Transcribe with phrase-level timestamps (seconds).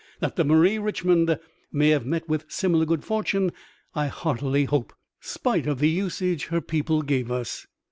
[0.19, 1.37] That the Marie Richmond
[1.71, 3.51] may have met with similar good fortune,
[3.93, 7.67] I heartily hope, spite of the usage her people gave us.